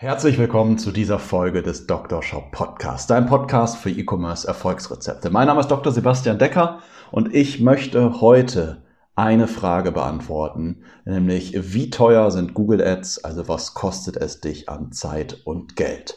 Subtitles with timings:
[0.00, 2.22] Herzlich willkommen zu dieser Folge des Dr.
[2.22, 5.28] Shop Podcasts, dein Podcast für E-Commerce Erfolgsrezepte.
[5.28, 5.92] Mein Name ist Dr.
[5.92, 6.78] Sebastian Decker
[7.10, 8.84] und ich möchte heute
[9.16, 14.92] eine Frage beantworten, nämlich wie teuer sind Google Ads, also was kostet es dich an
[14.92, 16.16] Zeit und Geld?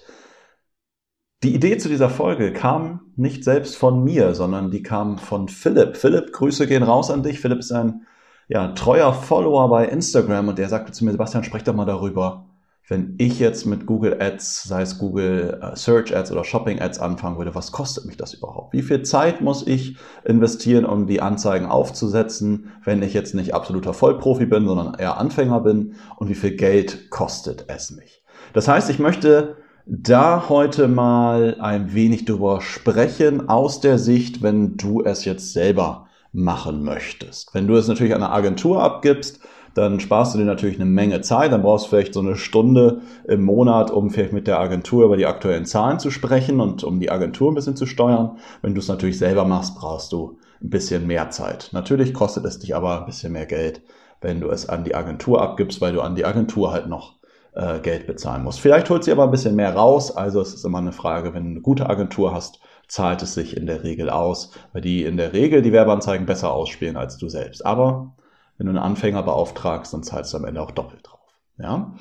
[1.41, 5.97] Die Idee zu dieser Folge kam nicht selbst von mir, sondern die kam von Philipp.
[5.97, 7.39] Philipp, Grüße gehen raus an dich.
[7.39, 8.05] Philipp ist ein
[8.47, 12.45] ja, treuer Follower bei Instagram und der sagte zu mir, Sebastian, sprech doch mal darüber,
[12.91, 16.99] wenn ich jetzt mit Google Ads, sei es Google äh, Search Ads oder Shopping Ads
[16.99, 18.73] anfangen würde, was kostet mich das überhaupt?
[18.73, 23.93] Wie viel Zeit muss ich investieren, um die Anzeigen aufzusetzen, wenn ich jetzt nicht absoluter
[23.93, 25.93] Vollprofi bin, sondern eher Anfänger bin?
[26.17, 28.25] Und wie viel Geld kostet es mich?
[28.51, 34.75] Das heißt, ich möchte da heute mal ein wenig drüber sprechen aus der Sicht, wenn
[34.75, 37.53] du es jetzt selber machen möchtest.
[37.55, 39.39] Wenn du es natürlich an eine Agentur abgibst,
[39.73, 41.51] dann sparst du dir natürlich eine Menge Zeit.
[41.51, 45.17] Dann brauchst du vielleicht so eine Stunde im Monat, um vielleicht mit der Agentur über
[45.17, 48.37] die aktuellen Zahlen zu sprechen und um die Agentur ein bisschen zu steuern.
[48.61, 51.69] Wenn du es natürlich selber machst, brauchst du ein bisschen mehr Zeit.
[51.71, 53.81] Natürlich kostet es dich aber ein bisschen mehr Geld,
[54.19, 57.15] wenn du es an die Agentur abgibst, weil du an die Agentur halt noch
[57.53, 58.57] äh, Geld bezahlen muss.
[58.57, 60.15] Vielleicht holt sie aber ein bisschen mehr raus.
[60.15, 63.55] Also es ist immer eine Frage, wenn du eine gute Agentur hast, zahlt es sich
[63.55, 67.29] in der Regel aus, weil die in der Regel die Werbeanzeigen besser ausspielen als du
[67.29, 67.65] selbst.
[67.65, 68.13] Aber
[68.57, 71.19] wenn du einen Anfänger beauftragst, dann zahlst du am Ende auch doppelt drauf.
[71.57, 71.93] Ja?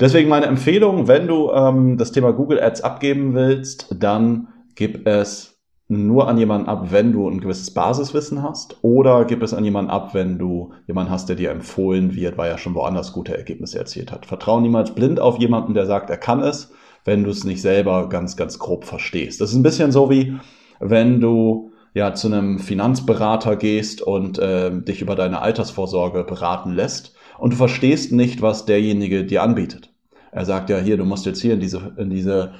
[0.00, 5.60] Deswegen meine Empfehlung, wenn du ähm, das Thema Google Ads abgeben willst, dann gib es
[5.90, 8.76] nur an jemanden ab, wenn du ein gewisses Basiswissen hast?
[8.82, 12.48] Oder gib es an jemanden ab, wenn du jemanden hast, der dir empfohlen wird, weil
[12.48, 14.24] er schon woanders gute Ergebnisse erzielt hat?
[14.24, 16.72] Vertrau niemals blind auf jemanden, der sagt, er kann es,
[17.04, 19.40] wenn du es nicht selber ganz, ganz grob verstehst.
[19.40, 20.36] Das ist ein bisschen so wie,
[20.78, 27.14] wenn du ja zu einem Finanzberater gehst und äh, dich über deine Altersvorsorge beraten lässt
[27.38, 29.92] und du verstehst nicht, was derjenige dir anbietet.
[30.32, 32.52] Er sagt ja hier, du musst jetzt hier in diese, in diese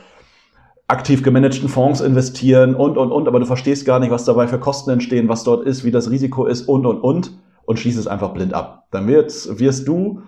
[0.88, 4.58] aktiv gemanagten Fonds investieren und, und, und, aber du verstehst gar nicht, was dabei für
[4.58, 7.32] Kosten entstehen, was dort ist, wie das Risiko ist und, und, und
[7.70, 8.88] und schließt es einfach blind ab.
[8.90, 10.22] Dann wirst, wirst du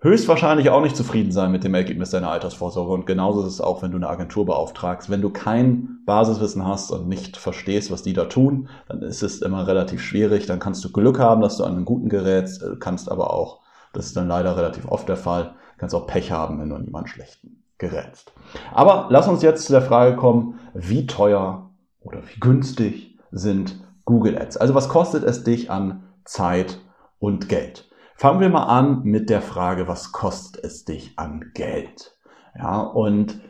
[0.00, 3.82] höchstwahrscheinlich auch nicht zufrieden sein mit dem Ergebnis deiner Altersvorsorge und genauso ist es auch,
[3.82, 5.10] wenn du eine Agentur beauftragst.
[5.10, 9.42] Wenn du kein Basiswissen hast und nicht verstehst, was die da tun, dann ist es
[9.42, 10.46] immer relativ schwierig.
[10.46, 12.48] Dann kannst du Glück haben, dass du an einem guten Gerät
[12.80, 13.60] kannst aber auch,
[13.92, 16.84] das ist dann leider relativ oft der Fall, kannst auch Pech haben, wenn du an
[16.84, 18.32] jemanden schlechten gerätst.
[18.72, 24.38] Aber lass uns jetzt zu der Frage kommen, wie teuer oder wie günstig sind Google
[24.38, 24.56] Ads?
[24.56, 26.78] Also was kostet es dich an Zeit
[27.18, 27.89] und Geld?
[28.20, 32.18] Fangen wir mal an mit der Frage, was kostet es dich an Geld?
[32.54, 33.40] Ja, und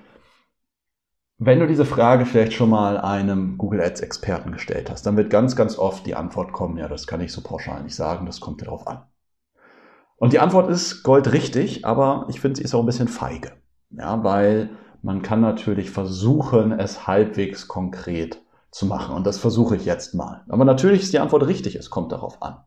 [1.38, 5.28] wenn du diese Frage vielleicht schon mal einem Google Ads Experten gestellt hast, dann wird
[5.28, 8.38] ganz, ganz oft die Antwort kommen, ja, das kann ich so pauschal nicht sagen, das
[8.38, 9.02] kommt darauf an.
[10.14, 13.50] Und die Antwort ist goldrichtig, aber ich finde, sie ist auch ein bisschen feige.
[13.90, 14.70] Ja, weil
[15.02, 19.16] man kann natürlich versuchen, es halbwegs konkret zu machen.
[19.16, 20.44] Und das versuche ich jetzt mal.
[20.48, 22.58] Aber natürlich ist die Antwort richtig, es kommt darauf an.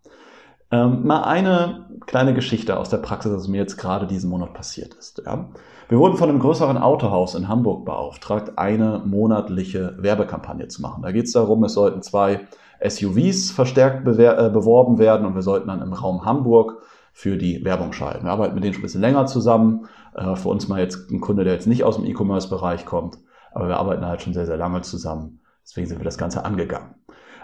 [0.74, 4.96] Ähm, mal eine kleine Geschichte aus der Praxis, was mir jetzt gerade diesen Monat passiert
[4.96, 5.22] ist.
[5.24, 5.50] Ja.
[5.88, 11.04] Wir wurden von einem größeren Autohaus in Hamburg beauftragt, eine monatliche Werbekampagne zu machen.
[11.04, 12.48] Da geht es darum, es sollten zwei
[12.84, 17.94] SUVs verstärkt äh, beworben werden und wir sollten dann im Raum Hamburg für die Werbung
[17.94, 18.26] schalten.
[18.26, 19.86] Wir arbeiten mit denen schon ein bisschen länger zusammen.
[20.16, 23.20] Äh, für uns mal jetzt ein Kunde, der jetzt nicht aus dem E-Commerce-Bereich kommt,
[23.52, 25.40] aber wir arbeiten halt schon sehr, sehr lange zusammen.
[25.64, 26.96] Deswegen sind wir das Ganze angegangen.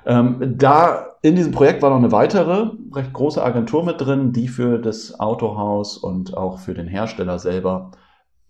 [0.05, 4.47] Ähm, da in diesem Projekt war noch eine weitere recht große Agentur mit drin, die
[4.47, 7.91] für das Autohaus und auch für den Hersteller selber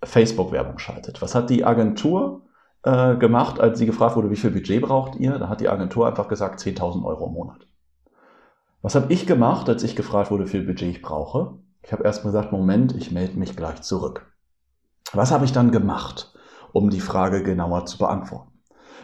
[0.03, 1.21] Facebook-Werbung schaltet.
[1.21, 2.43] Was hat die Agentur
[2.83, 5.37] äh, gemacht, als sie gefragt wurde, wie viel Budget braucht ihr?
[5.39, 7.67] Da hat die Agentur einfach gesagt 10.000 Euro im Monat.
[8.81, 11.57] Was habe ich gemacht, als ich gefragt wurde, wie viel Budget ich brauche?
[11.81, 14.31] Ich habe erstmal gesagt, Moment, ich melde mich gleich zurück.
[15.11, 16.33] Was habe ich dann gemacht,
[16.71, 18.48] um die Frage genauer zu beantworten?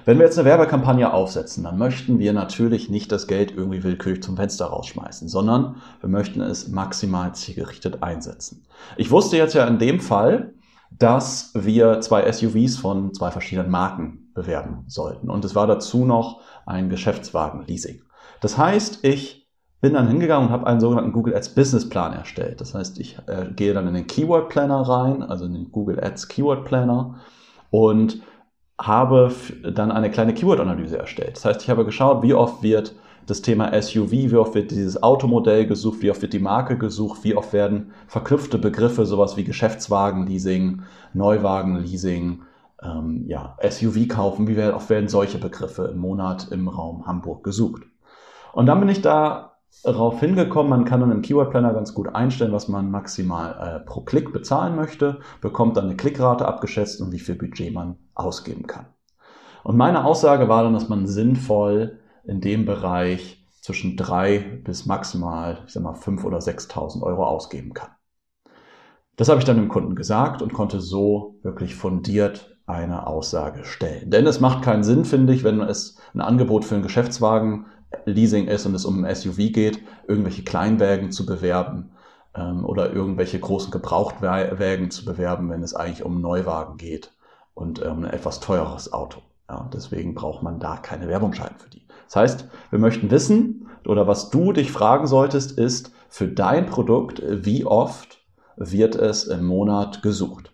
[0.05, 4.21] Wenn wir jetzt eine Werbekampagne aufsetzen, dann möchten wir natürlich nicht das Geld irgendwie willkürlich
[4.21, 8.67] zum Fenster rausschmeißen, sondern wir möchten es maximal zielgerichtet einsetzen.
[8.97, 10.53] Ich wusste jetzt ja in dem Fall,
[10.91, 15.31] dass wir zwei SUVs von zwei verschiedenen Marken bewerben sollten.
[15.31, 18.03] Und es war dazu noch ein Geschäftswagen-Leasing.
[18.41, 19.49] Das heißt, ich
[19.81, 22.61] bin dann hingegangen und habe einen sogenannten Google Ads Business Plan erstellt.
[22.61, 25.99] Das heißt, ich äh, gehe dann in den Keyword Planner rein, also in den Google
[25.99, 27.15] Ads Keyword Planner
[27.71, 28.21] und
[28.79, 29.31] habe
[29.63, 31.37] dann eine kleine Keyword-Analyse erstellt.
[31.37, 32.95] Das heißt, ich habe geschaut, wie oft wird
[33.25, 37.23] das Thema SUV, wie oft wird dieses Automodell gesucht, wie oft wird die Marke gesucht,
[37.23, 40.83] wie oft werden verknüpfte Begriffe, sowas wie Geschäftswagen-Leasing,
[41.13, 42.43] Neuwagen-Leasing,
[42.83, 47.83] ähm, ja, SUV kaufen, wie oft werden solche Begriffe im Monat im Raum Hamburg gesucht.
[48.53, 52.13] Und dann bin ich da darauf hingekommen, man kann dann im Keyword Planner ganz gut
[52.13, 57.11] einstellen, was man maximal äh, pro Klick bezahlen möchte, bekommt dann eine Klickrate abgeschätzt und
[57.11, 58.87] wie viel Budget man ausgeben kann.
[59.63, 65.63] Und meine Aussage war dann, dass man sinnvoll in dem Bereich zwischen drei bis maximal,
[65.65, 67.89] ich sag mal, fünf oder 6.000 Euro ausgeben kann.
[69.15, 74.09] Das habe ich dann dem Kunden gesagt und konnte so wirklich fundiert eine Aussage stellen.
[74.09, 77.67] Denn es macht keinen Sinn, finde ich, wenn es ein Angebot für einen Geschäftswagen
[78.05, 81.91] Leasing ist und es um ein SUV geht, irgendwelche Kleinwägen zu bewerben
[82.35, 87.11] ähm, oder irgendwelche großen Gebrauchtwägen zu bewerben, wenn es eigentlich um Neuwagen geht
[87.53, 89.21] und ähm, ein etwas teureres Auto.
[89.49, 91.85] Ja, deswegen braucht man da keine Werbung schalten für die.
[92.05, 97.21] Das heißt, wir möchten wissen, oder was du dich fragen solltest, ist für dein Produkt,
[97.25, 98.19] wie oft
[98.55, 100.51] wird es im Monat gesucht.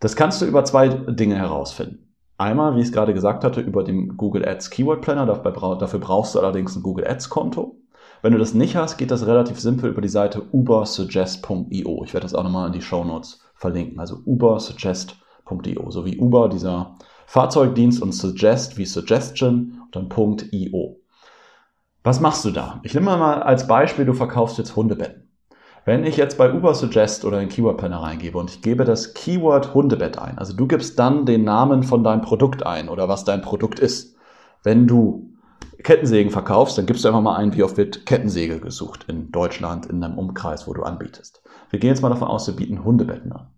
[0.00, 2.11] Das kannst du über zwei Dinge herausfinden.
[2.42, 5.26] Einmal, wie ich es gerade gesagt hatte, über den Google Ads Keyword Planner.
[5.26, 7.76] Dafür brauchst du allerdings ein Google Ads Konto.
[8.20, 12.02] Wenn du das nicht hast, geht das relativ simpel über die Seite ubersuggest.io.
[12.04, 14.00] Ich werde das auch nochmal in die Show Notes verlinken.
[14.00, 15.90] Also ubersuggest.io.
[15.92, 16.96] So wie Uber, dieser
[17.26, 20.08] Fahrzeugdienst und Suggest wie Suggestion und dann
[20.50, 20.96] .io.
[22.02, 22.80] Was machst du da?
[22.82, 25.21] Ich nehme mal als Beispiel, du verkaufst jetzt Hundebetten.
[25.84, 29.14] Wenn ich jetzt bei Uber Suggest oder in Keyword Planner reingebe und ich gebe das
[29.14, 33.24] Keyword Hundebett ein, also du gibst dann den Namen von deinem Produkt ein oder was
[33.24, 34.14] dein Produkt ist.
[34.62, 35.32] Wenn du
[35.82, 39.86] Kettensägen verkaufst, dann gibst du einfach mal ein, wie oft wird Kettensäge gesucht in Deutschland,
[39.86, 41.42] in deinem Umkreis, wo du anbietest.
[41.70, 43.48] Wir gehen jetzt mal davon aus, wir bieten Hundebetten an.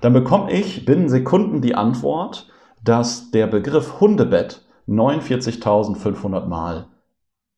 [0.00, 2.52] Dann bekomme ich binnen Sekunden die Antwort,
[2.84, 6.86] dass der Begriff Hundebett 49.500 Mal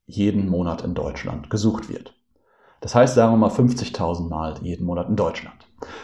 [0.07, 2.16] jeden Monat in Deutschland gesucht wird.
[2.81, 5.55] Das heißt, sagen wir mal 50.000 Mal jeden Monat in Deutschland.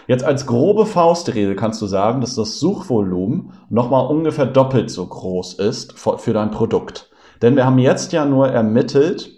[0.07, 5.55] Jetzt als grobe Faustregel kannst du sagen, dass das Suchvolumen nochmal ungefähr doppelt so groß
[5.55, 7.09] ist für dein Produkt.
[7.41, 9.31] Denn wir haben jetzt ja nur ermittelt,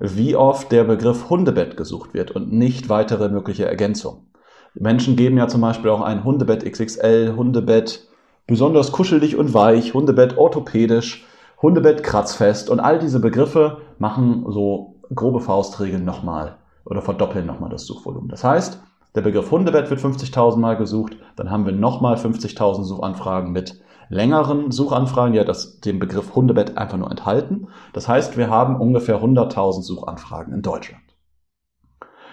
[0.00, 4.26] wie oft der Begriff Hundebett gesucht wird und nicht weitere mögliche Ergänzungen.
[4.74, 8.08] Menschen geben ja zum Beispiel auch ein Hundebett XXL, Hundebett
[8.46, 11.26] besonders kuschelig und weich, Hundebett orthopädisch,
[11.60, 17.86] Hundebett kratzfest und all diese Begriffe machen so grobe Faustregeln nochmal oder verdoppeln nochmal das
[17.86, 18.28] Suchvolumen.
[18.28, 18.82] Das heißt,
[19.14, 24.70] der Begriff Hundebett wird 50.000 Mal gesucht, dann haben wir nochmal 50.000 Suchanfragen mit längeren
[24.70, 27.68] Suchanfragen, die das, den Begriff Hundebett einfach nur enthalten.
[27.92, 31.02] Das heißt, wir haben ungefähr 100.000 Suchanfragen in Deutschland.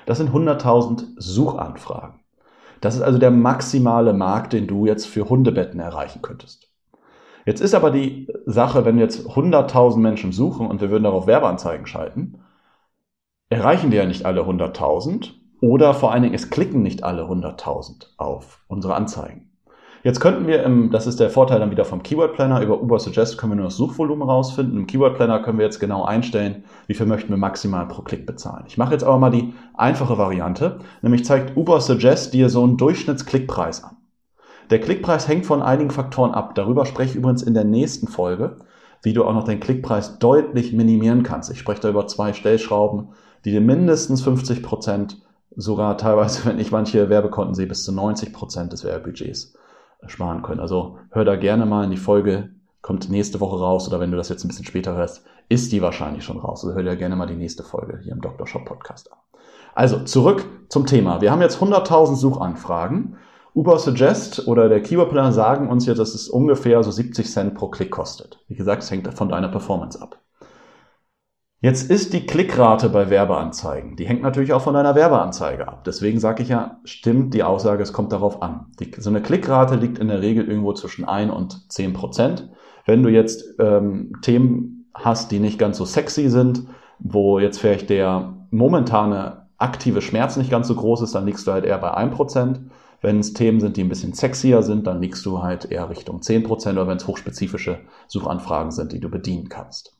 [0.05, 2.19] Das sind 100.000 Suchanfragen.
[2.81, 6.71] Das ist also der maximale Markt, den du jetzt für Hundebetten erreichen könntest.
[7.45, 11.87] Jetzt ist aber die Sache, wenn jetzt 100.000 Menschen suchen und wir würden darauf Werbeanzeigen
[11.87, 12.41] schalten,
[13.49, 15.31] erreichen wir ja nicht alle 100.000
[15.61, 19.45] oder vor allen Dingen, es klicken nicht alle 100.000 auf unsere Anzeigen.
[20.01, 22.99] Jetzt könnten wir im, das ist der Vorteil dann wieder vom Keyword Planner, über Uber
[22.99, 24.77] Suggest können wir nur das Suchvolumen rausfinden.
[24.77, 28.25] Im Keyword Planner können wir jetzt genau einstellen, wie viel möchten wir maximal pro Klick
[28.25, 28.63] bezahlen.
[28.67, 32.77] Ich mache jetzt aber mal die einfache Variante, nämlich zeigt Uber Suggest dir so einen
[32.77, 33.97] Durchschnittsklickpreis an.
[34.69, 36.55] Der Klickpreis hängt von einigen Faktoren ab.
[36.55, 38.57] Darüber spreche ich übrigens in der nächsten Folge,
[39.01, 41.51] wie du auch noch den Klickpreis deutlich minimieren kannst.
[41.51, 43.09] Ich spreche da über zwei Stellschrauben,
[43.45, 45.21] die mindestens 50 Prozent,
[45.55, 49.53] sogar teilweise, wenn ich manche Werbekonten sehe, bis zu 90 Prozent des Werbebudgets
[50.07, 50.59] sparen können.
[50.59, 54.17] Also hör da gerne mal in die Folge, kommt nächste Woche raus oder wenn du
[54.17, 56.63] das jetzt ein bisschen später hörst, ist die wahrscheinlich schon raus.
[56.63, 58.47] Also hör dir gerne mal die nächste Folge hier im Dr.
[58.47, 59.19] Shop Podcast an.
[59.75, 61.21] Also zurück zum Thema.
[61.21, 63.17] Wir haben jetzt 100.000 Suchanfragen.
[63.55, 67.55] Uber Suggest oder der Keyword Planner sagen uns jetzt, dass es ungefähr so 70 Cent
[67.55, 68.43] pro Klick kostet.
[68.47, 70.19] Wie gesagt, es hängt von deiner Performance ab.
[71.61, 75.83] Jetzt ist die Klickrate bei Werbeanzeigen, die hängt natürlich auch von deiner Werbeanzeige ab.
[75.83, 78.67] Deswegen sage ich ja, stimmt die Aussage, es kommt darauf an.
[78.79, 82.49] Die, so eine Klickrate liegt in der Regel irgendwo zwischen 1 und 10 Prozent.
[82.85, 86.63] Wenn du jetzt ähm, Themen hast, die nicht ganz so sexy sind,
[86.99, 91.51] wo jetzt vielleicht der momentane aktive Schmerz nicht ganz so groß ist, dann liegst du
[91.51, 92.61] halt eher bei 1 Prozent.
[93.01, 96.21] Wenn es Themen sind, die ein bisschen sexier sind, dann liegst du halt eher Richtung
[96.21, 99.98] 10 Prozent oder wenn es hochspezifische Suchanfragen sind, die du bedienen kannst.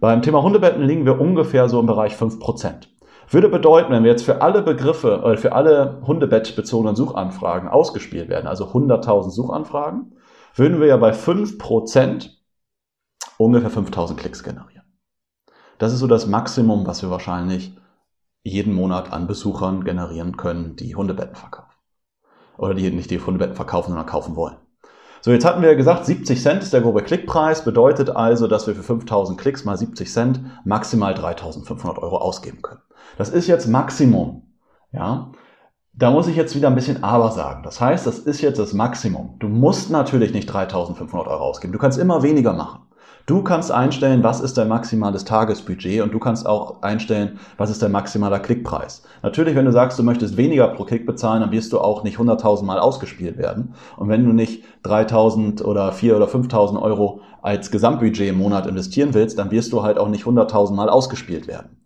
[0.00, 2.88] Beim Thema Hundebetten liegen wir ungefähr so im Bereich 5%.
[3.28, 8.46] Würde bedeuten, wenn wir jetzt für alle Begriffe, äh, für alle hundebettbezogenen Suchanfragen ausgespielt werden,
[8.46, 10.16] also 100.000 Suchanfragen,
[10.54, 12.30] würden wir ja bei 5%
[13.36, 14.84] ungefähr 5.000 Klicks generieren.
[15.78, 17.76] Das ist so das Maximum, was wir wahrscheinlich
[18.42, 21.76] jeden Monat an Besuchern generieren können, die Hundebetten verkaufen.
[22.56, 24.56] Oder die nicht die Hundebetten verkaufen, sondern kaufen wollen.
[25.22, 28.74] So, jetzt hatten wir gesagt, 70 Cent ist der grobe Klickpreis, bedeutet also, dass wir
[28.74, 32.80] für 5000 Klicks mal 70 Cent maximal 3500 Euro ausgeben können.
[33.18, 34.46] Das ist jetzt Maximum.
[34.92, 35.32] Ja,
[35.92, 37.62] da muss ich jetzt wieder ein bisschen aber sagen.
[37.62, 39.36] Das heißt, das ist jetzt das Maximum.
[39.38, 41.72] Du musst natürlich nicht 3500 Euro ausgeben.
[41.72, 42.80] Du kannst immer weniger machen.
[43.26, 47.82] Du kannst einstellen, was ist dein maximales Tagesbudget und du kannst auch einstellen, was ist
[47.82, 49.02] dein maximaler Klickpreis.
[49.22, 52.18] Natürlich, wenn du sagst, du möchtest weniger pro Klick bezahlen, dann wirst du auch nicht
[52.18, 53.74] 100.000 Mal ausgespielt werden.
[53.96, 59.14] Und wenn du nicht 3.000 oder 4.000 oder 5.000 Euro als Gesamtbudget im Monat investieren
[59.14, 61.76] willst, dann wirst du halt auch nicht 100.000 Mal ausgespielt werden.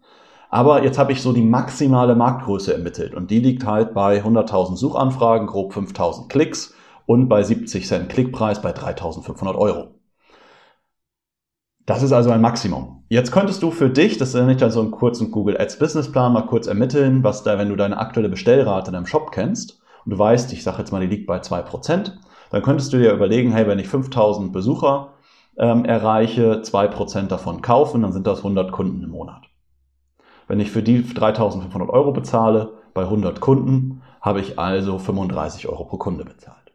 [0.51, 4.77] Aber jetzt habe ich so die maximale Marktgröße ermittelt und die liegt halt bei 100.000
[4.77, 6.75] Suchanfragen, grob 5.000 Klicks
[7.07, 9.94] und bei 70 Cent Klickpreis bei 3.500 Euro.
[11.87, 13.05] Das ist also ein Maximum.
[13.11, 16.33] Jetzt könntest du für dich, das ist nicht so einen kurzen Google Ads Business Plan,
[16.33, 20.13] mal kurz ermitteln, was da, wenn du deine aktuelle Bestellrate in deinem Shop kennst und
[20.13, 22.13] du weißt, ich sage jetzt mal, die liegt bei 2%,
[22.51, 25.13] dann könntest du dir überlegen, hey, wenn ich 5000 Besucher
[25.59, 29.43] ähm, erreiche, 2% davon kaufen, dann sind das 100 Kunden im Monat.
[30.49, 35.85] Wenn ich für die 3500 Euro bezahle, bei 100 Kunden, habe ich also 35 Euro
[35.85, 36.73] pro Kunde bezahlt.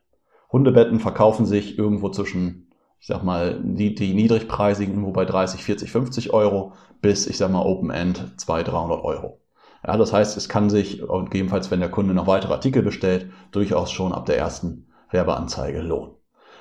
[0.52, 2.69] Hundebetten verkaufen sich irgendwo zwischen
[3.00, 7.52] ich sag mal, die, die niedrigpreisigen irgendwo bei 30, 40, 50 Euro bis, ich sag
[7.52, 9.40] mal, Open End 200, 300 Euro.
[9.86, 13.30] Ja, das heißt, es kann sich, und gegebenenfalls, wenn der Kunde noch weitere Artikel bestellt,
[13.52, 16.12] durchaus schon ab der ersten Werbeanzeige lohnen.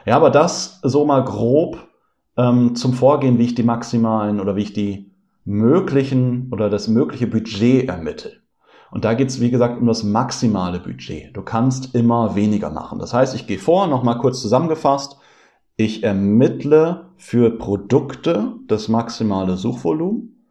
[0.07, 1.89] Ja, aber das so mal grob
[2.37, 5.11] ähm, zum Vorgehen, wie ich die maximalen oder wie ich die
[5.45, 8.33] möglichen oder das mögliche Budget ermittle.
[8.91, 11.37] Und da geht's wie gesagt, um das maximale Budget.
[11.37, 12.99] Du kannst immer weniger machen.
[13.01, 15.19] Das heißt, ich gehe vor, nochmal kurz zusammengefasst,
[15.79, 20.45] ich ermittle für Produkte das maximale Suchvolumen,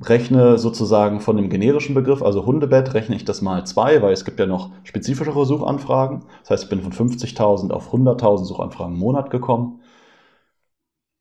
[0.00, 4.26] rechne sozusagen von dem generischen Begriff, also Hundebett, rechne ich das mal zwei, weil es
[4.26, 6.26] gibt ja noch spezifischere Suchanfragen.
[6.42, 9.80] Das heißt, ich bin von 50.000 auf 100.000 Suchanfragen im Monat gekommen.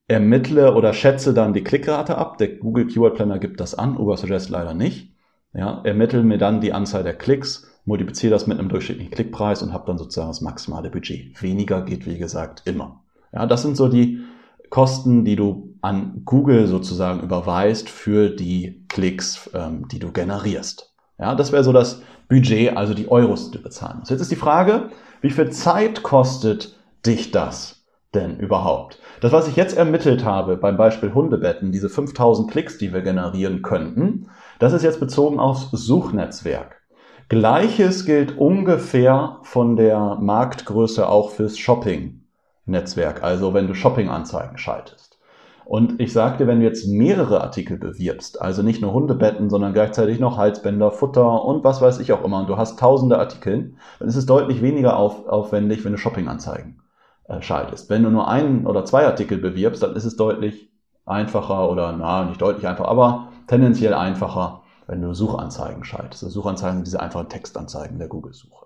[0.07, 2.37] Ermittle oder schätze dann die Klickrate ab.
[2.37, 5.15] Der Google Keyword Planner gibt das an, Ubersuggest leider nicht.
[5.53, 9.71] Ja, ermittle mir dann die Anzahl der Klicks, multipliziere das mit einem durchschnittlichen Klickpreis und
[9.71, 11.41] habe dann sozusagen das maximale Budget.
[11.41, 13.02] Weniger geht, wie gesagt, immer.
[13.33, 14.21] Ja, das sind so die
[14.69, 20.93] Kosten, die du an Google sozusagen überweist für die Klicks, ähm, die du generierst.
[21.19, 24.11] Ja, das wäre so das Budget, also die Euros, die du bezahlen musst.
[24.11, 24.89] Jetzt ist die Frage,
[25.21, 28.99] wie viel Zeit kostet dich das denn überhaupt?
[29.21, 33.61] Das, was ich jetzt ermittelt habe beim Beispiel Hundebetten, diese 5000 Klicks, die wir generieren
[33.61, 36.81] könnten, das ist jetzt bezogen aufs Suchnetzwerk.
[37.29, 42.22] Gleiches gilt ungefähr von der Marktgröße auch fürs Shopping.
[42.65, 45.19] Netzwerk, also wenn du Shopping-Anzeigen schaltest.
[45.65, 50.19] Und ich sagte, wenn du jetzt mehrere Artikel bewirbst, also nicht nur Hundebetten, sondern gleichzeitig
[50.19, 54.07] noch Halsbänder, Futter und was weiß ich auch immer, und du hast tausende Artikel, dann
[54.07, 56.81] ist es deutlich weniger auf, aufwendig, wenn du Shopping-Anzeigen
[57.27, 57.89] äh, schaltest.
[57.89, 60.69] Wenn du nur einen oder zwei Artikel bewirbst, dann ist es deutlich
[61.05, 66.23] einfacher oder, na, nicht deutlich einfacher, aber tendenziell einfacher, wenn du Suchanzeigen schaltest.
[66.23, 68.62] Also Suchanzeigen sind diese einfachen Textanzeigen der Google-Suche.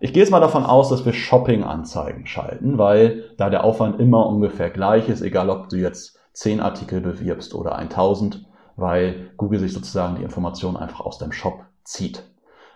[0.00, 4.26] Ich gehe jetzt mal davon aus, dass wir Shopping-Anzeigen schalten, weil da der Aufwand immer
[4.26, 8.46] ungefähr gleich ist, egal ob du jetzt 10 Artikel bewirbst oder 1000,
[8.76, 12.24] weil Google sich sozusagen die Informationen einfach aus dem Shop zieht.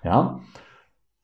[0.04, 0.40] Ja?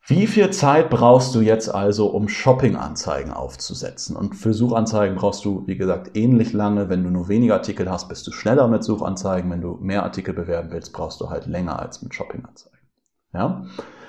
[0.07, 4.17] Wie viel Zeit brauchst du jetzt also, um Shopping-Anzeigen aufzusetzen?
[4.17, 6.91] Und für Suchanzeigen brauchst du, wie gesagt, ähnlich lange.
[6.91, 9.51] Wenn du nur weniger Artikel hast, bist du schneller mit Suchanzeigen.
[9.51, 12.77] Wenn du mehr Artikel bewerben willst, brauchst du halt länger als mit Shopping-Anzeigen.
[13.33, 13.65] Ja?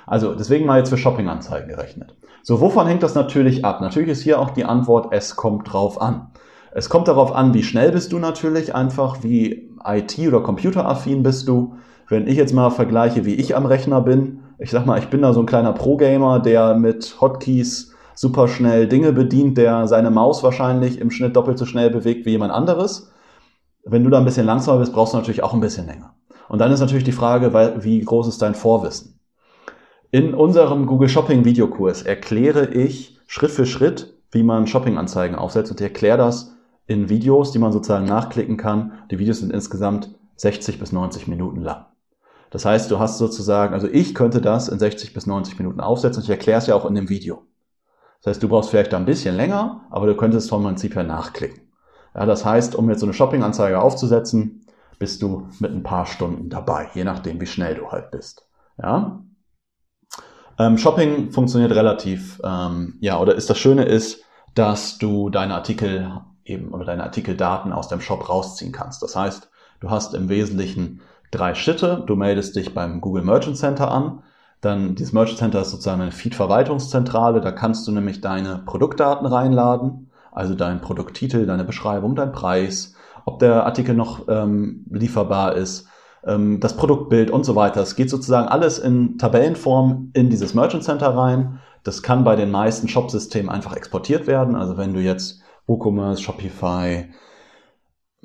[0.08, 2.16] Also deswegen mal jetzt für Shopping-Anzeigen gerechnet.
[2.44, 3.82] So, wovon hängt das natürlich ab?
[3.82, 6.28] Natürlich ist hier auch die Antwort, es kommt drauf an.
[6.72, 11.48] Es kommt darauf an, wie schnell bist du natürlich, einfach wie IT- oder computeraffin bist
[11.48, 11.76] du.
[12.08, 15.22] Wenn ich jetzt mal vergleiche, wie ich am Rechner bin, ich sag mal, ich bin
[15.22, 20.44] da so ein kleiner Pro-Gamer, der mit Hotkeys super schnell Dinge bedient, der seine Maus
[20.44, 23.12] wahrscheinlich im Schnitt doppelt so schnell bewegt wie jemand anderes.
[23.84, 26.14] Wenn du da ein bisschen langsamer bist, brauchst du natürlich auch ein bisschen länger.
[26.48, 29.15] Und dann ist natürlich die Frage, wie groß ist dein Vorwissen?
[30.16, 35.82] In unserem Google Shopping Videokurs erkläre ich Schritt für Schritt, wie man Shopping-Anzeigen aufsetzt und
[35.82, 36.56] ich erkläre das
[36.88, 38.94] in Videos, die man sozusagen nachklicken kann.
[39.12, 41.88] Die Videos sind insgesamt 60 bis 90 Minuten lang.
[42.50, 46.22] Das heißt, du hast sozusagen, also ich könnte das in 60 bis 90 Minuten aufsetzen
[46.22, 47.42] und ich erkläre es ja auch in dem Video.
[48.22, 51.04] Das heißt, du brauchst vielleicht da ein bisschen länger, aber du könntest vom Prinzip her
[51.04, 51.60] nachklicken.
[52.14, 54.66] Ja, das heißt, um jetzt so eine Shopping-Anzeige aufzusetzen,
[54.98, 58.48] bist du mit ein paar Stunden dabei, je nachdem, wie schnell du halt bist.
[58.82, 59.20] Ja?
[60.58, 64.22] Ähm, Shopping funktioniert relativ, ähm, ja, oder ist das Schöne ist,
[64.54, 69.04] dass du deine Artikel eben oder deine Artikeldaten aus dem Shop rausziehen kannst.
[69.04, 69.50] Das heißt,
[69.82, 72.04] du hast im Wesentlichen drei Schritte.
[72.08, 74.24] Du meldest dich beim Google Merchant Center an.
[74.62, 77.42] Dann dieses Merchant Center ist sozusagen eine Feed-Verwaltungszentrale.
[77.42, 82.96] Da kannst du nämlich deine Produktdaten reinladen, also deinen Produkttitel, deine Beschreibung, dein Preis,
[83.26, 85.88] ob der Artikel noch ähm, lieferbar ist,
[86.26, 87.82] ähm, das Produktbild und so weiter.
[87.82, 91.60] Es geht sozusagen alles in Tabellenform in dieses Merchant Center rein.
[91.84, 94.56] Das kann bei den meisten Shop-Systemen einfach exportiert werden.
[94.56, 97.06] Also wenn du jetzt WooCommerce, Shopify,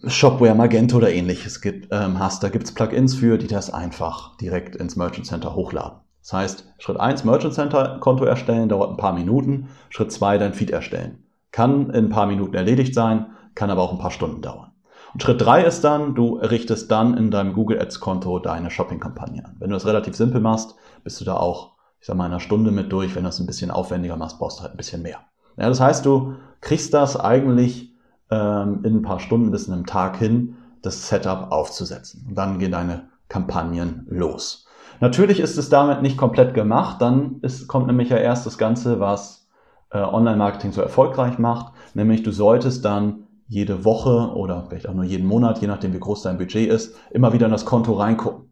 [0.07, 4.77] Shopware, Magento oder ähnliches gibt, ähm, hast, da gibt's Plugins für, die das einfach direkt
[4.77, 6.01] ins Merchant Center hochladen.
[6.23, 9.69] Das heißt, Schritt eins Merchant Center Konto erstellen, dauert ein paar Minuten.
[9.89, 11.25] Schritt zwei dein Feed erstellen.
[11.51, 14.70] Kann in ein paar Minuten erledigt sein, kann aber auch ein paar Stunden dauern.
[15.13, 19.45] Und Schritt drei ist dann, du errichtest dann in deinem Google Ads Konto deine Shopping-Kampagne
[19.45, 19.57] an.
[19.59, 22.41] Wenn du das relativ simpel machst, bist du da auch, ich sag mal, in einer
[22.41, 23.15] Stunde mit durch.
[23.15, 25.19] Wenn du es ein bisschen aufwendiger machst, brauchst du halt ein bisschen mehr.
[25.57, 27.93] Ja, das heißt, du kriegst das eigentlich
[28.31, 32.27] ähm, in ein paar Stunden bis in einem Tag hin, das Setup aufzusetzen.
[32.29, 34.67] Und dann gehen deine Kampagnen los.
[35.01, 37.01] Natürlich ist es damit nicht komplett gemacht.
[37.01, 39.49] Dann ist, kommt nämlich ja erst das Ganze, was
[39.91, 41.73] äh, Online-Marketing so erfolgreich macht.
[41.95, 45.99] Nämlich du solltest dann jede Woche oder vielleicht auch nur jeden Monat, je nachdem wie
[45.99, 48.49] groß dein Budget ist, immer wieder in das Konto reingucken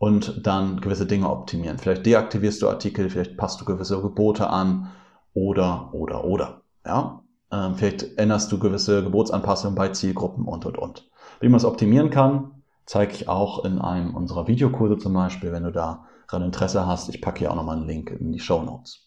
[0.00, 1.78] und dann gewisse Dinge optimieren.
[1.78, 4.90] Vielleicht deaktivierst du Artikel, vielleicht passt du gewisse Gebote an
[5.34, 6.62] oder, oder, oder.
[6.84, 7.22] Ja?
[7.52, 11.08] Ähm, vielleicht änderst du gewisse Gebotsanpassungen bei Zielgruppen und, und, und.
[11.38, 15.62] Wie man es optimieren kann, zeige ich auch in einem unserer Videokurse zum Beispiel, wenn
[15.62, 17.08] du daran Interesse hast.
[17.08, 19.06] Ich packe hier auch nochmal einen Link in die Show Notes.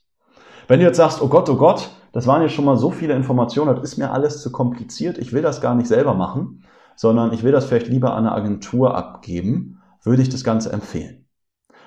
[0.70, 3.16] Wenn du jetzt sagst, oh Gott, oh Gott, das waren jetzt schon mal so viele
[3.16, 6.64] Informationen, das ist mir alles zu kompliziert, ich will das gar nicht selber machen,
[6.96, 11.26] sondern ich will das vielleicht lieber an eine Agentur abgeben, würde ich das Ganze empfehlen.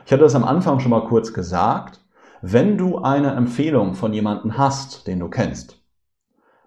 [0.05, 2.05] Ich hatte das am Anfang schon mal kurz gesagt.
[2.43, 5.83] Wenn du eine Empfehlung von jemandem hast, den du kennst,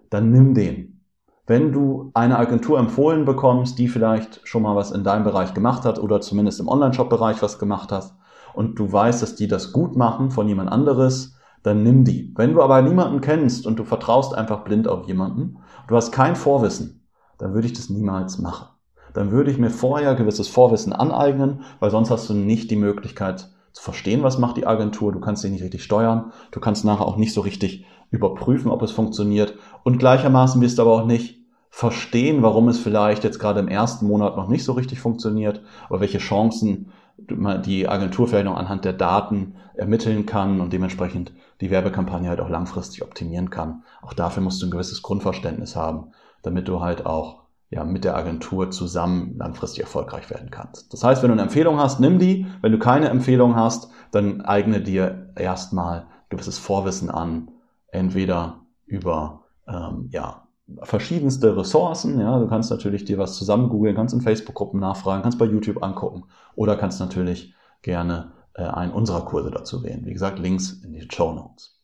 [0.08, 1.02] dann nimm den.
[1.46, 5.84] Wenn du eine Agentur empfohlen bekommst, die vielleicht schon mal was in deinem Bereich gemacht
[5.84, 8.14] hat oder zumindest im Online-Shop-Bereich was gemacht hast
[8.54, 12.32] und du weißt, dass die das gut machen von jemand anderes, dann nimm die.
[12.36, 16.36] Wenn du aber niemanden kennst und du vertraust einfach blind auf jemanden, du hast kein
[16.36, 17.06] Vorwissen,
[17.38, 18.68] dann würde ich das niemals machen.
[19.14, 23.50] Dann würde ich mir vorher gewisses Vorwissen aneignen, weil sonst hast du nicht die Möglichkeit
[23.72, 25.12] zu verstehen, was macht die Agentur.
[25.12, 26.32] Du kannst sie nicht richtig steuern.
[26.50, 29.54] Du kannst nachher auch nicht so richtig überprüfen, ob es funktioniert.
[29.84, 34.06] Und gleichermaßen wirst du aber auch nicht verstehen, warum es vielleicht jetzt gerade im ersten
[34.06, 36.90] Monat noch nicht so richtig funktioniert, oder welche Chancen
[37.28, 42.48] die Agentur vielleicht noch anhand der Daten ermitteln kann und dementsprechend die Werbekampagne halt auch
[42.48, 43.82] langfristig optimieren kann.
[44.02, 48.16] Auch dafür musst du ein gewisses Grundverständnis haben, damit du halt auch ja, mit der
[48.16, 50.92] Agentur zusammen langfristig erfolgreich werden kannst.
[50.92, 52.46] Das heißt, wenn du eine Empfehlung hast, nimm die.
[52.62, 57.52] Wenn du keine Empfehlung hast, dann eigne dir erstmal gewisses Vorwissen an,
[57.88, 60.48] entweder über ähm, ja,
[60.82, 62.20] verschiedenste Ressourcen.
[62.20, 65.82] Ja, du kannst natürlich dir was zusammen googeln, kannst in Facebook-Gruppen nachfragen, kannst bei YouTube
[65.82, 70.04] angucken oder kannst natürlich gerne äh, einen unserer Kurse dazu wählen.
[70.04, 71.80] Wie gesagt, Links in die Show Notes.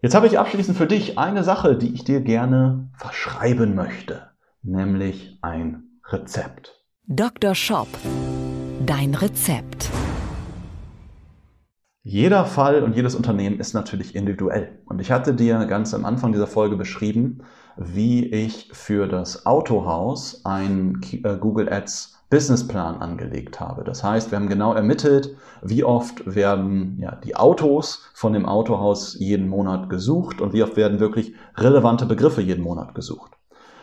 [0.00, 4.30] Jetzt habe ich abschließend für dich eine Sache, die ich dir gerne verschreiben möchte,
[4.62, 6.82] nämlich ein Rezept.
[7.06, 7.54] Dr.
[7.54, 7.88] Shop.
[8.84, 9.90] Dein Rezept.
[12.04, 14.80] Jeder Fall und jedes Unternehmen ist natürlich individuell.
[14.86, 17.44] Und ich hatte dir ganz am Anfang dieser Folge beschrieben,
[17.76, 23.84] wie ich für das Autohaus ein äh, Google Ads Businessplan angelegt habe.
[23.84, 29.16] Das heißt, wir haben genau ermittelt, wie oft werden ja, die Autos von dem Autohaus
[29.20, 33.30] jeden Monat gesucht und wie oft werden wirklich relevante Begriffe jeden Monat gesucht.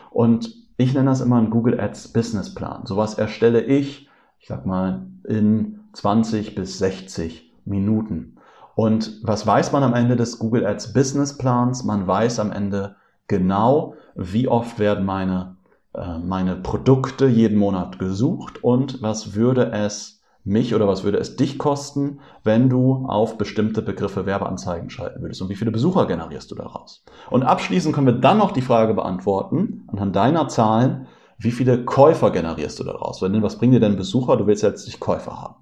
[0.09, 2.85] Und ich nenne das immer einen Google Ads Businessplan.
[2.85, 8.37] Sowas erstelle ich, ich sag mal, in 20 bis 60 Minuten.
[8.75, 11.83] Und was weiß man am Ende des Google Ads Businessplans?
[11.83, 12.95] Man weiß am Ende
[13.27, 15.57] genau, wie oft werden meine
[15.93, 21.35] äh, meine Produkte jeden Monat gesucht und was würde es mich oder was würde es
[21.35, 26.51] dich kosten, wenn du auf bestimmte Begriffe Werbeanzeigen schalten würdest und wie viele Besucher generierst
[26.51, 27.03] du daraus?
[27.29, 32.31] Und abschließend können wir dann noch die Frage beantworten, anhand deiner Zahlen, wie viele Käufer
[32.31, 33.21] generierst du daraus?
[33.21, 34.37] Was bringt dir denn Besucher?
[34.37, 35.55] Du willst jetzt nicht Käufer haben.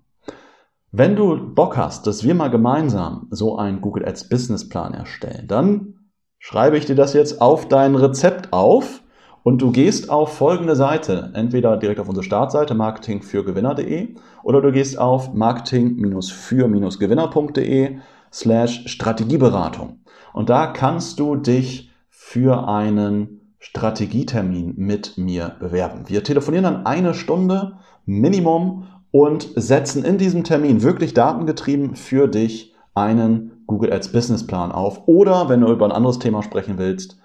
[0.92, 5.96] Wenn du Bock hast, dass wir mal gemeinsam so einen Google Ads Businessplan erstellen, dann
[6.40, 9.02] schreibe ich dir das jetzt auf dein Rezept auf
[9.44, 14.98] und du gehst auf folgende Seite, entweder direkt auf unsere Startseite marketingfürgewinner.de oder du gehst
[14.98, 17.98] auf marketing-für-gewinner.de
[18.32, 20.00] slash Strategieberatung.
[20.32, 26.08] Und da kannst du dich für einen Strategietermin mit mir bewerben.
[26.08, 27.74] Wir telefonieren dann eine Stunde
[28.06, 35.08] Minimum und setzen in diesem Termin wirklich datengetrieben für dich einen Google Ads Businessplan auf.
[35.08, 37.20] Oder wenn du über ein anderes Thema sprechen willst,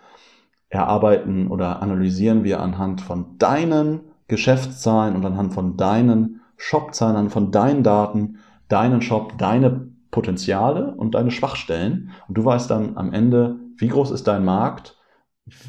[0.69, 7.83] erarbeiten oder analysieren wir anhand von deinen Geschäftszahlen und anhand von deinen Shopzahlen von deinen
[7.83, 12.11] Daten, deinen Shop, deine Potenziale und deine Schwachstellen.
[12.29, 14.97] Und du weißt dann am Ende, wie groß ist dein Markt,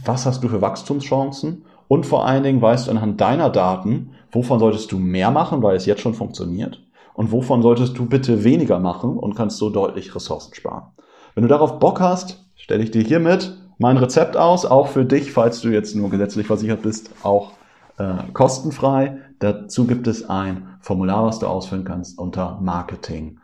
[0.06, 4.60] was hast du für Wachstumschancen und vor allen Dingen weißt du anhand deiner Daten, wovon
[4.60, 6.82] solltest du mehr machen, weil es jetzt schon funktioniert
[7.13, 10.91] und wovon solltest du bitte weniger machen und kannst so deutlich Ressourcen sparen.
[11.36, 15.32] Wenn du darauf Bock hast, stelle ich dir hiermit mein Rezept aus, auch für dich,
[15.32, 17.52] falls du jetzt nur gesetzlich versichert bist, auch
[17.98, 19.17] äh, kostenfrei.
[19.39, 23.39] Dazu gibt es ein Formular, was du ausfüllen kannst unter Marketing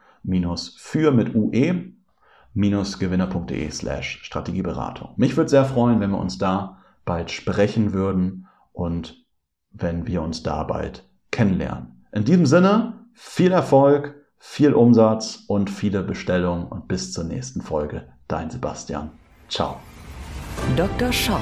[0.78, 1.92] für mit UE
[2.54, 5.10] gewinner.de slash Strategieberatung.
[5.18, 6.78] Mich würde sehr freuen, wenn wir uns da
[7.10, 9.26] bald sprechen würden und
[9.72, 12.06] wenn wir uns da bald kennenlernen.
[12.12, 18.08] In diesem Sinne, viel Erfolg, viel Umsatz und viele Bestellungen und bis zur nächsten Folge.
[18.28, 19.10] Dein Sebastian.
[19.50, 19.80] Ciao.
[20.76, 21.12] Dr.
[21.12, 21.42] Shop,